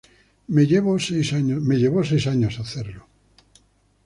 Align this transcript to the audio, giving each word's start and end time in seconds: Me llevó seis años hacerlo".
Me 0.47 0.65
llevó 0.65 0.89
seis 0.97 1.31
años 2.27 2.59
hacerlo". 2.59 3.05